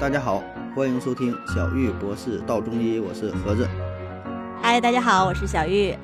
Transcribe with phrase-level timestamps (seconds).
[0.00, 0.44] 大家好，
[0.76, 3.68] 欢迎收听小玉博士道中医，我是盒子。
[4.62, 5.90] 嗨，大家好，我是小玉。
[5.90, 5.98] 哎，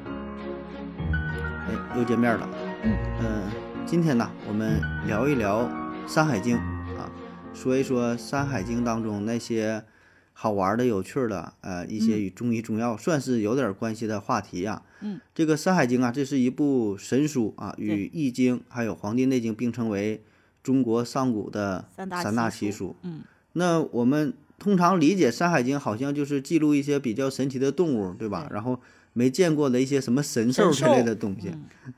[1.97, 2.49] 又见面了。
[2.83, 3.43] 嗯嗯，
[3.87, 5.63] 今天呢，我们聊一聊
[6.09, 6.57] 《山海经》
[6.99, 7.09] 啊，
[7.55, 9.85] 说一说《山海经》当中那些
[10.33, 14.83] 好玩的、有趣的，呃，一些与中医中药算是有点关系的话题呀。
[15.03, 20.25] 嗯，这个《山海经》啊，这是一部神书啊，与《易经》还有《黄帝内经》并称为
[20.65, 22.97] 中国上古的三大奇书。
[23.03, 23.21] 嗯
[23.55, 28.47] 那我们通常理解《山海经》好像就是记录一些比较神奇的动物，对吧？
[28.53, 28.79] 然后
[29.13, 31.49] 没见过的一些什么神兽之类的东西。
[31.49, 31.95] 嗯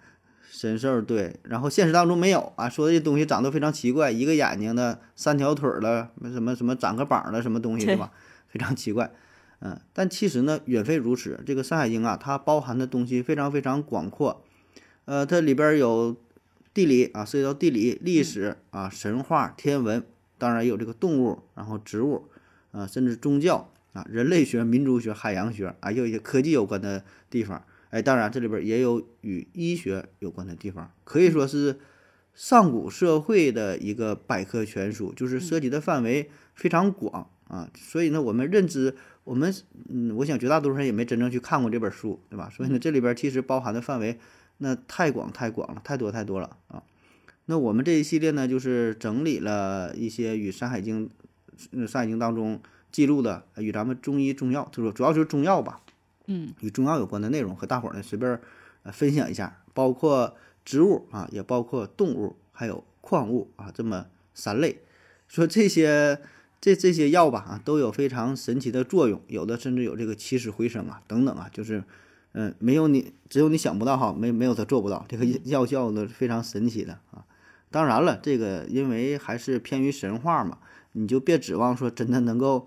[0.48, 8.11] 神兽对，然后现实当中没有啊，说这东西长得非常奇怪，一个眼睛的，三条腿儿的，什么什么长个膀的什么东西，对对吧？
[8.48, 9.11] 非常奇怪，
[9.61, 11.38] 嗯，但其实呢，远非如此。
[11.45, 14.42] 这个《山海经》啊，它包含的东西非常非常广阔，
[15.05, 16.16] 呃，它里边儿有
[16.73, 20.02] 地理啊，涉及到地理、历史啊、神话、天文，
[20.38, 22.28] 当然也有这个动物，然后植物，
[22.72, 27.64] 啊，甚至宗教啊、人类学、民族学、海洋学啊，也有一些科技有关的地方。
[27.91, 31.78] 哎，当然这里边也有与医学有关的地方，可以说是
[32.34, 37.70] 上古社会的一个百科全书，就是涉及的范围非常广啊。
[37.77, 39.55] 所以呢，我们认知，我们
[39.89, 42.50] 嗯，我想绝大多数人也没真正去看过这本书，对吧？
[42.50, 44.18] 所以呢，这里边其实包含的范围
[44.58, 46.83] 那太广太广了，太多太多了啊。
[47.48, 51.08] 那我们这一系列呢，就是整理了一些与《山海经》
[51.70, 55.80] 呃《山海经》当中记录的呃与咱们中医中药，就是主要就是中药吧，
[56.27, 58.41] 嗯与中药有关的内容，和大伙儿呢随便
[58.83, 64.80] 呃分享一下，包括植物啊，也包括动物，还有矿物啊，这么三类。
[65.28, 66.20] 说这些
[66.61, 71.84] 这这些药吧啊，都有非常神奇的作用，有的甚至有这个起死回生啊，等等啊，就是
[72.33, 77.24] 嗯、没有你只有你想不到哈，没没有他做不到，这个药效呢非常神奇的啊。
[77.77, 80.56] 当然了，这个因为还是偏于神话嘛，
[80.92, 82.66] 你就别指望说真的能够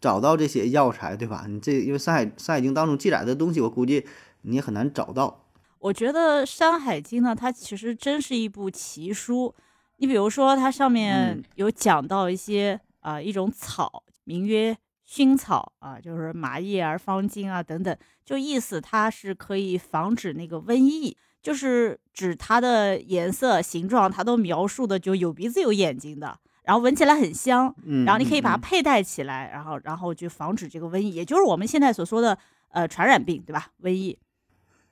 [0.00, 1.44] 找到这些药材，对吧？
[1.46, 4.06] 你这因为《山海山海经》当中记载的东西，我估计
[4.40, 5.44] 你也很难找到。
[5.78, 9.54] 我觉得《山海经》呢，它其实真是一部奇书。
[9.98, 14.74] 你比如说，它上面嗯有讲到一些啊、一种草，名曰
[15.06, 17.94] 薰草啊，就是麻叶而方巾啊等等，
[18.24, 21.14] 就意思它是可以防止那个瘟疫，
[21.46, 32.36] 就是指它的颜色、形状，它都描述的就有鼻子有眼睛的，然后闻起来很香，嗯，然后你可以把它嗯佩戴起来，然后然后就防止这个瘟疫，也就是我们现在所说的
[32.70, 33.68] 呃传染病，对吧？
[33.80, 34.18] 瘟疫。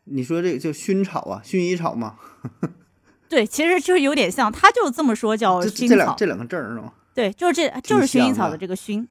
[0.04, 2.14] 你说这个叫薰草啊，薰衣草吗？
[3.28, 5.88] 对，其实就是有点像，他就这么说叫这薰草。
[5.88, 6.92] 这两这两个字儿是吗？
[7.16, 9.04] 对，就是这就是薰衣草的这个薰，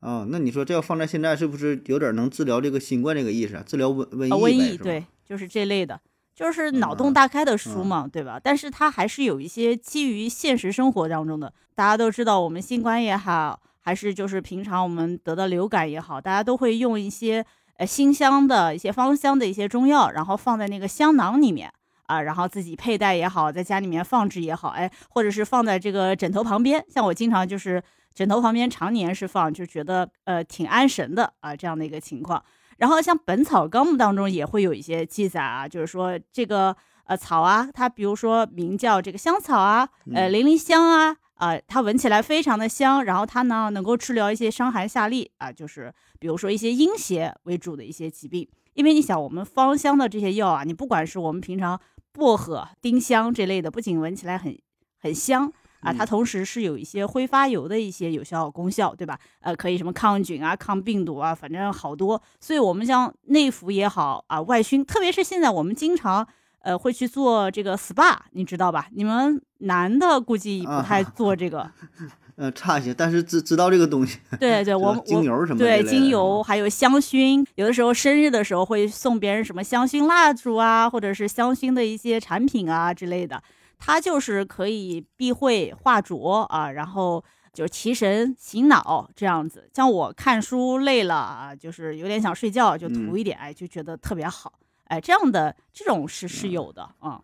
[0.00, 3.64] 哦、那你说这要放在现在，是不是有点能治疗这个新冠这个意思啊？
[3.66, 5.98] 治疗瘟瘟疫呃，瘟呗疫，对，就是这类的，
[6.34, 8.40] 就是脑洞嗯大开的书嘛，对吧？
[8.42, 11.52] 但是它还是有一些基于现实生活当中的。
[11.74, 17.44] 大家都知道，我们新冠也好，还是就是平常我们得的流感也好，大家都会用一些
[17.76, 21.72] 呃辛香的一些芳香的一些中药，然后放在那个香囊里面。
[22.06, 26.84] 啊，然后自己佩戴也好，在家里面放置也好，哎，或者是放在这个枕头旁边。
[26.86, 27.82] 像我经常就是
[28.14, 32.44] 枕头旁边常年是放，就觉得呃挺安神的啊，这样的一个情况。
[32.78, 48.48] 然后像《本草纲目》当中也会有一些记载啊，就是说这个呃草啊，它比如说名叫这个香草啊，呃嗯零陵香啊，啊、它闻起来非常的香，然后它呢能够治疗一些伤寒下痢啊，就是比如说一些阴邪为主的一些疾病。
[48.74, 51.80] 因为你想，我们芳香的这些药啊，你不管是我们平常
[52.12, 54.58] 薄荷、丁香这类的，不仅闻起来很
[54.98, 55.52] 很香
[55.84, 59.18] 啊，它嗯同时是有一些挥发油的一些有效功效，对吧？
[59.40, 62.20] 呃，可以什么抗菌啊、抗病毒啊，反正好多。
[62.40, 66.26] 所以我们像内服也好啊，外熏，特别是现在我们经常
[66.60, 68.88] 呃会去做这个 SPA，你知道吧？
[68.92, 71.70] 你们男的估计不太啊做这个，
[72.36, 83.40] 呃，差一些，但是知知道这个东西， 对对，我精油什么的对精油，还有香薰，有的时候生日的时候会送别人什么香薰蜡烛啊，或者是香薰的一些产品啊之类的。
[83.78, 89.68] 它就是可以避讳化浊啊，然后就是提神醒脑这样子。
[89.74, 94.52] 像我看书累了啊，就是有点想睡觉，就涂嗯一点，哎，就觉得特别好。
[94.84, 97.20] 哎，这样的这种是是有的啊。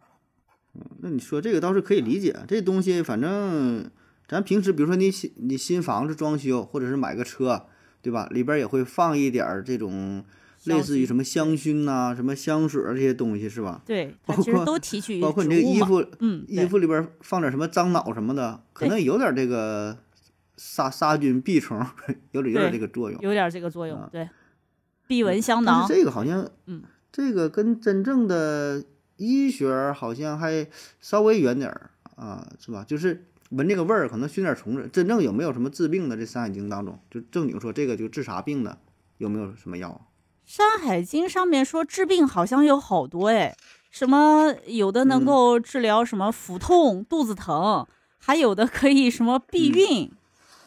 [1.00, 3.90] 那你说这个倒是可以理解，这东西反正
[4.28, 7.66] 咱平时比如说你新你新房子装修，或者是买个车，
[8.00, 8.26] 对吧？
[8.30, 10.24] 里边也会放一点这种
[10.64, 13.82] 类似于什么香薰呐、什么香水儿这些东西，是吧？
[13.86, 19.96] 对，它包括其实都提取于包括你这个衣服，嗯，衣服里边放点什么樟脑什么的，可能有点这个
[20.56, 21.78] 杀杀菌避虫，
[22.32, 23.20] 有点有点对这个作用。
[23.22, 24.28] 有点这个作用啊，对，
[25.06, 28.84] 避蚊香囊这个好像，嗯，这个跟真正的
[29.16, 30.66] 医学好像还
[31.00, 32.84] 稍微远点儿啊，是吧？
[32.86, 34.88] 就是闻这个味儿可能熏点虫子。
[34.92, 36.16] 真正有没有什么治病的？
[36.16, 38.78] 这《山海经》当中就正经说这个就治啥病的，
[39.16, 40.06] 有没有什么药？
[40.50, 43.54] 《山海经》上面说治病好像有好多哎，
[43.88, 47.86] 什么有的能够治疗什么腹痛、肚子疼，
[48.18, 50.10] 还有的可以什么避孕，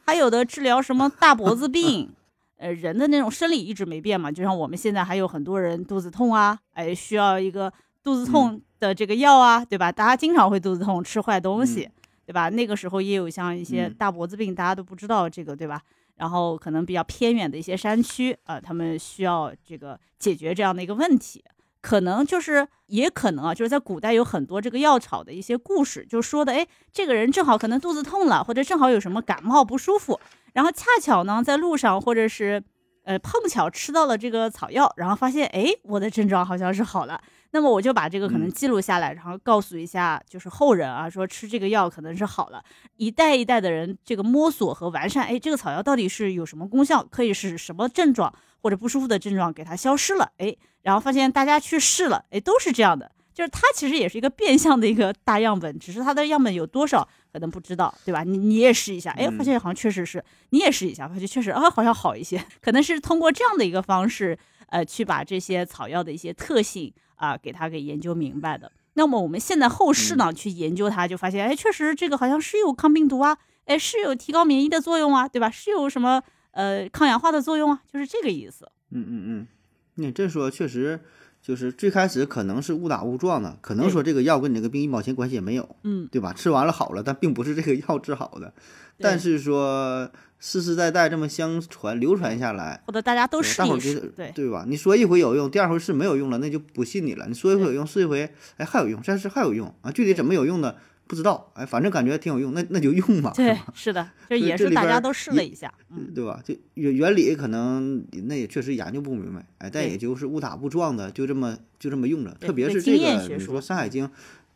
[0.05, 2.13] 还有的治疗什么大脖子 病。
[2.55, 7.69] 呃，人的那种生理一直没变嘛，就像我们现在还有很多人肚子痛啊，哎，需要一个
[8.01, 9.91] 肚子痛的这个药啊，对吧？
[9.91, 11.89] 大家经常会肚子痛，吃坏东西，
[12.25, 12.47] 对吧？
[12.47, 15.81] 那个时候也有像一些大脖子病，大家都不知道这个，对吧？
[16.15, 21.43] 然后可能比较偏远的一些山区啊，他们需要这个解决这样的一个问题，
[21.81, 30.19] 可能就是也可能啊，就是在古代有很多这个药草的一些故事，就说的，哎，这个人正好可能肚子痛了，或者正好有什么感冒不舒服。
[30.53, 32.63] 然后恰巧呢，在路上或者是，
[33.03, 37.19] 呃，碰巧吃到了这个草药，然后发现，哎，我的症状好像是好了。
[37.53, 42.63] 那么我就把这个可能记录下来，然后告诉一下就是后人啊，说吃这个药可能是好了。
[42.97, 53.11] 一代一代的人这个摸索和完善，哎，这个草药到底是有什么功效，可以是什么症状或者不舒服的症状给它消失了，哎，然后发现大家去试了，哎，都是这样的。
[53.33, 58.23] 就是它其实也是一个变相的一个大样本，只是它的样本有多少可能不知道，对吧？
[58.23, 62.43] 你你也试一下，哎，发现好像确实是，你也试一下，发现确实啊，好像好一些。
[62.61, 64.37] 可能是通过这样的一个方式，
[64.67, 68.71] 呃，去把这些草药的一些特性啊，给它给研究明白的。
[68.93, 73.35] 那么我们现在后世呢，去研究它，就发现，哎，确实这个好像是有抗病毒啊，
[73.65, 75.49] 哎，是有提高免疫的作用啊，对吧？
[75.49, 76.21] 是有什么
[76.51, 78.69] 呃抗氧化的作用啊，就是这个意思。
[78.91, 79.47] 嗯嗯嗯，
[79.95, 80.99] 你这说确实。
[81.43, 86.31] 就是最开始可能是误打误撞的，可能说这个药跟你这个病一毛钱关系也没有，嗯，对吧？
[86.31, 88.53] 吃完了好了，但并不是这个药治好的。
[88.97, 90.09] 但是说
[90.39, 94.63] 世世代代这么相传流传下来，或者大家都试一试，对对吧？
[94.67, 97.25] 你说一回有用，第二回是没有用了，那就不信你了。
[97.27, 99.91] 你说一回有用，试一回，哎还有用，这是还有用啊？
[99.91, 100.77] 具体怎么有用的？
[101.13, 103.31] 不知道，哎，反正感觉挺有用，那那就用嘛。
[103.37, 106.41] 对，是的， 这也是大家都试了一下，嗯对吧？
[106.43, 112.31] 就原原理可能那也确实研究不明白，哎，但也就是误打误撞的，就这么就这么用着。
[112.41, 114.07] 特别是这个，你说《山海经》，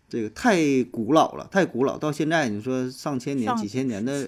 [0.09, 4.27] 这个太古老了，太古老，到现在你说上千年、几千年的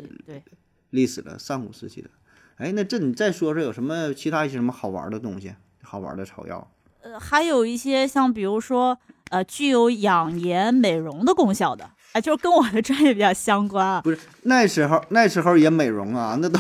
[0.91, 2.09] 历史了，上古时期的。
[2.57, 6.69] 哎，那这你再说说有什么其他一些什么好玩的东西，好玩的草药？
[7.01, 8.99] 呃，还有一些像比如说，
[9.29, 11.91] 呃，具有养颜美容的功效的。
[12.11, 14.01] 啊，就是跟我的专业比较相关啊。
[14.01, 16.59] 不是那时候，那时候也美容啊，那都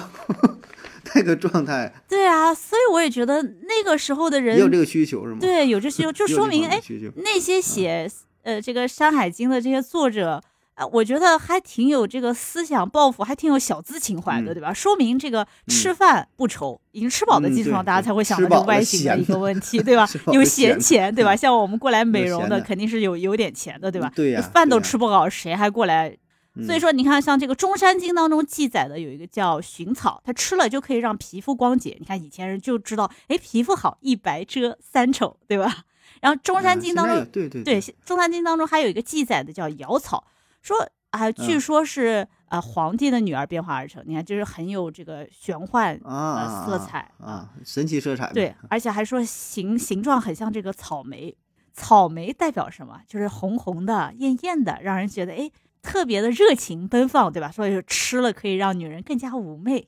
[1.15, 1.91] 那个状态。
[2.07, 5.37] 对啊，所以我也觉得那个时候的人有这个需求是吗？
[5.41, 6.81] 对，有这需求，就说明哎，
[7.15, 8.09] 那些写
[8.43, 10.41] 呃这个《山海经》的这些作者。
[10.79, 14.73] 啊，我觉得还挺有这个思想抱负，还挺有小资情怀的，对吧？
[14.73, 20.07] 说明这个吃饭不愁，已经吃饱的基础上，大家才会想到这外形的一个问题，对吧？
[20.31, 21.35] 有闲钱，对吧？
[21.35, 24.09] 像我们过来美容的，肯定是有有点钱的，对吧？
[24.15, 26.17] 对呀，饭都吃不好，谁还过来？
[26.65, 31.95] 所以说，你看，像这个《中山经》当中记载的有一个叫寻草，它吃了就可以让皮肤光洁。
[31.99, 35.83] 你看以前人就知道，哎，皮肤好，一白遮三丑，对吧？
[36.21, 40.25] 然后《中山经》当中，对对对，《中山经》当中还有一个记载的叫瑶草。
[40.61, 40.77] 说
[41.11, 44.03] 啊，据说是啊，皇帝的女儿变化而成。
[44.05, 48.31] 你看，就是很有这个玄幻啊色彩啊，神奇色彩。
[48.33, 51.35] 对，而且还说形形状很像这个草莓。
[51.73, 53.01] 草莓代表什么？
[53.07, 55.49] 就是红红的、艳艳的，让人觉得哎，
[55.81, 57.49] 特别的热情奔放，对吧？
[57.49, 59.87] 所以说吃了可以让女人更加妩媚。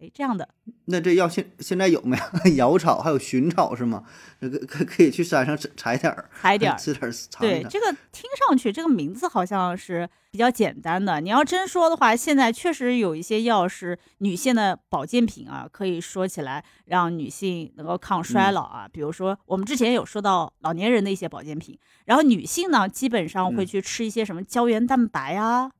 [0.00, 0.48] 哎，这样的，
[0.84, 4.04] 那这药现现在有没有瑶草， 还有寻草是吗？
[4.38, 7.12] 那个可可以去山上采点儿，采点儿，吃点儿。
[7.40, 11.20] 对，这个听上去这个名字好像是比较简单的。
[11.20, 18.86] 你要真说的话，现在确实有一些药是女性的保健品啊，可以说起来让女性能够抗衰老啊。
[18.92, 25.72] 比如说我们之前有说到老年人的一些保健品，然后女性呢基本上会去吃一些什么胶原蛋白啊。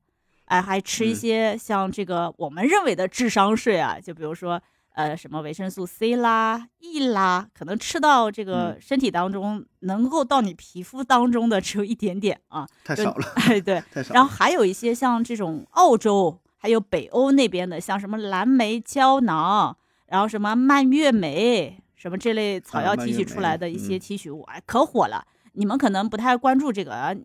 [0.49, 4.59] 哎，还吃一些像这个我们认为的智商税啊，就比如说
[4.95, 13.27] 呃什么维生素 C 啦、E 啦，可能吃到这个身体当中能够到你皮肤当中的只有一点点啊，太少了。
[13.47, 14.15] 哎，对，太少了。
[14.15, 19.77] 然后还有一些像这种澳洲还有北欧那边的，像什么蓝莓胶囊，
[20.07, 25.23] 然后什么蔓越莓，什么这类草药提取出来的一些提取物，哎，可火了。
[25.53, 27.15] 你们可能不太关注这个。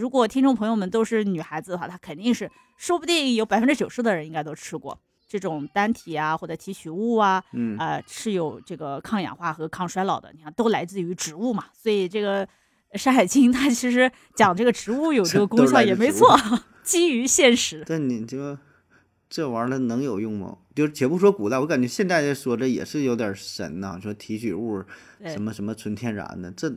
[0.00, 10.32] 如果听众朋友们都是女孩子的话，她肯定是，说不定有百分之九十的人应该都吃过这种单体啊或者提取物啊，嗯啊是有这个抗氧化和抗衰老的。
[10.34, 12.46] 你看，都来自于植物嘛，所以这个
[12.94, 16.34] 《山海经 》它其实讲这个植物有这个 功效也没错，
[16.82, 17.84] 基于现实。
[17.86, 18.56] 但你就
[19.28, 20.56] 这玩意儿能有用吗？
[20.74, 24.82] 就且不说古代，我感觉现在说这也是有点神呐，说提取物
[25.26, 26.74] 什么什么纯天然的，这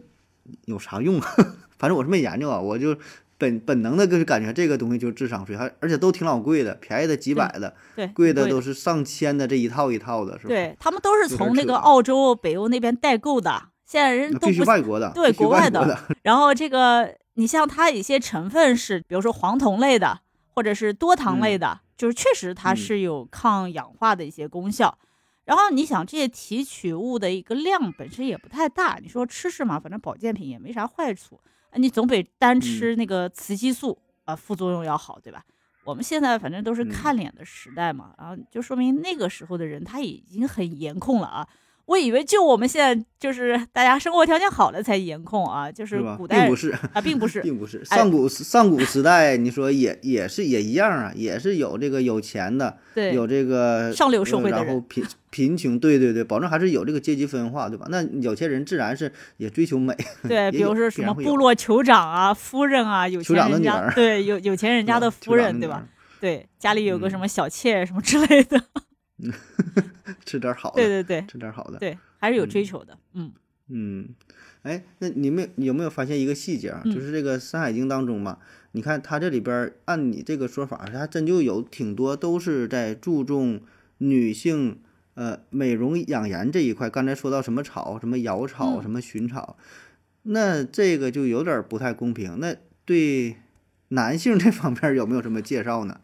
[0.65, 1.27] 有啥用啊？
[1.77, 2.95] 反正我是没研究啊，我就
[3.37, 10.49] 本本能的就是感觉这个东西就是智商税，还而且都挺老贵的，便宜的几百的，对，贵的都是上千的，这一套一套的，是吧？
[10.49, 20.21] 对他们都是从那个澳洲、北欧那边代购的，现在人那必须都不外国的，对国外的的，然后这个，你像它一些成分是，比如说黄酮类的，
[20.53, 24.97] 或者是多糖类的，就是确实它嗯是有抗氧化的一些功效。
[25.45, 35.43] 然后你想这些提取物的一个量本身也不太大，你说吃是嘛，反正保健品也没啥坏处，啊你总比单吃那个雌激素啊、副作用要好，对吧？
[35.83, 41.47] 我们现在反正都是嗯看脸的时代嘛，然后就说明那个时候的人他已经很严控了啊。
[41.85, 46.01] 我以为就我们现在就是大家生活条件好了才严控啊，就是？
[46.17, 47.83] 古代并不是，啊，并不是，并不是。
[47.89, 57.85] 哎上古上古时代，你说也也是也一样啊，也是有这个有钱的，对，有这个上流社会然后贫 贫穷，对对对，保证还是有这个阶级分化，对吧？
[57.89, 59.93] 那有些人自然是也追求美，
[60.27, 65.85] 对， 比如说什么部落酋长啊、夫人啊，有酋钱人家对有有钱人家的夫人，对吧？？
[66.21, 68.57] 对，家里有个嗯什么小妾什么之类的，
[70.33, 73.31] 吃点好的，对对对吃点好的，对，还是有追嗯求的，嗯
[73.67, 74.09] 嗯，
[74.63, 76.81] 哎，那你们有没有发现一个细节啊？
[76.85, 78.39] 嗯就是这个《山海经》当中嘛，
[78.71, 83.61] 你看它这里边儿按你这个说法，它真就有挺多都是在注重
[83.99, 84.79] 女性
[85.13, 86.89] 呃美容养颜这一块。
[86.89, 89.55] 刚才说到什么草，什么瑶草，嗯什么寻草，
[90.23, 92.39] 那这个就有点儿不太公平。
[92.39, 93.35] 那对
[93.89, 96.01] 男性这方面儿有没有什么介绍呢？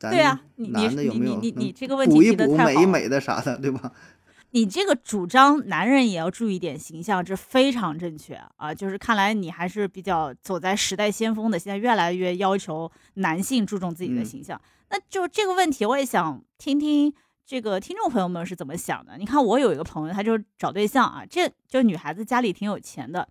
[0.00, 3.92] 咱对啊你你男的有你你你没有能你这个问题补一提得太美一美的啥的，对吧？
[4.52, 8.74] 你这个主张男人也要注意点形象，这非常正确啊！
[8.74, 14.60] 就是看来你还是比较走在时代先锋的，现在越来越要求男性注重自己的嗯形象。
[14.88, 17.14] 那就这个问题，我也想听听
[17.46, 19.16] 这个听众朋友们是怎么想的。
[19.18, 23.28] 你看，我有一个朋友，他就找对象啊，这就女孩子家里挺有钱的，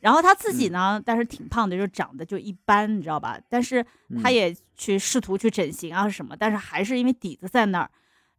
[0.00, 3.40] 然后她自己呢，但是挺胖的，就长得就一般，你知道吧？
[3.48, 3.82] 但是
[4.22, 7.90] 她嗯也去试图去整形啊什么，但是还是因为底子在那儿。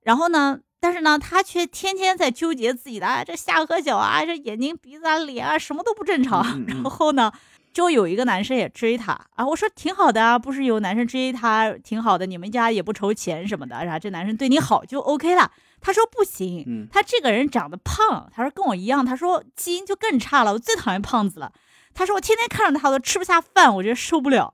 [0.02, 6.66] 然后呢，但是呢，他却天天在纠结自己的啊，这下颌角啊，这眼睛、鼻子啊、脸啊，什么都不正常。
[6.66, 7.32] 然后呢，
[7.74, 15.52] 就有一个男生也追她啊，我说挺好的啊，不是有男生追她挺好的，你们家也不愁钱什么的，然后这男生对你好就 OK 了。
[15.82, 21.52] 他说不行，嗯他这个人长得胖，他说跟我一样，他说基因就更差了，我最讨厌胖子了。
[21.94, 24.54] 他说我天天看着他，我都吃不下饭，我觉得受不了。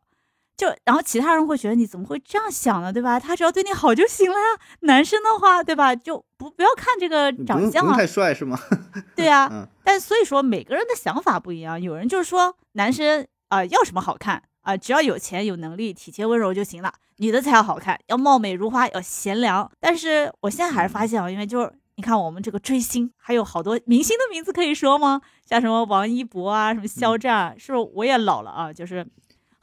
[0.58, 3.20] 就然后其他人会觉得你怎么会这样想呢，对吧？
[3.20, 4.46] 他只要对你好就行了呀。
[4.82, 5.96] 男生的话，对吧？
[5.96, 8.58] 就不不要看这个长相啊，太帅是吗？
[9.16, 9.50] 对啊。
[9.52, 16.92] 嗯但所以说每个人的想法不一样，有人就是说男生啊、要什么好看啊、只要有钱有能力，体贴温柔就行了。
[17.18, 19.72] 女的才要好看，要貌美如花，要贤良。
[19.80, 25.22] 但是我现在还是发现啊，因为就是你看我们这个追星，还有好多明星的名字可以说吗？
[25.46, 28.74] 像什么王一博啊，什么肖战啊，是不是我也老了啊？
[28.74, 29.06] 就是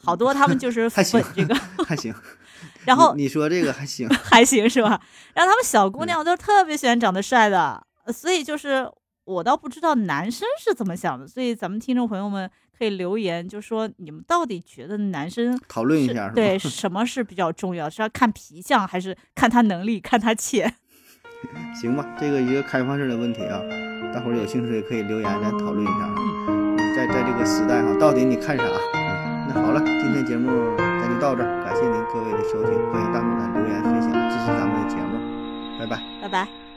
[0.05, 1.05] 好多他们就是粉
[1.35, 1.55] 这个，
[1.87, 2.15] 还行。
[2.85, 5.01] 然后你你说这个还行， 还行是吧？
[5.35, 8.89] 然后他们小姑娘都特别喜欢长得帅的，呃所以就是
[9.25, 16.33] 我倒不知道男生是怎么想的，所以咱们听众朋友们可以留言，就说你们到底觉得男生讨论一下是吧？
[16.35, 17.89] 对什么是比较重要？
[17.89, 20.75] 是要看皮相，还是看他能力，看他钱？
[21.81, 23.61] 行吧，这个一个开放式的问题啊，
[24.13, 26.15] 大伙儿有兴趣也可以留言来讨论一下。
[26.49, 28.65] 嗯，在在这个时代哈，到底你看啥？
[29.55, 36.01] 好了，今天节目咱就到这儿，感谢您各位的收听，欢迎弹幕咱留言分享支持咱们的节目，拜拜。
[36.23, 36.72] 拜拜。